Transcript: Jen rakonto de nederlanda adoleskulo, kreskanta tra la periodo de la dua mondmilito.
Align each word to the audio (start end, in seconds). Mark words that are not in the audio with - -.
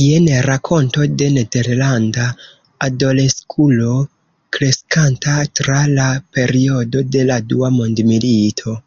Jen 0.00 0.26
rakonto 0.46 1.06
de 1.22 1.26
nederlanda 1.38 2.28
adoleskulo, 2.88 3.98
kreskanta 4.60 5.38
tra 5.62 5.84
la 6.00 6.08
periodo 6.38 7.08
de 7.18 7.30
la 7.34 7.44
dua 7.54 7.78
mondmilito. 7.82 8.82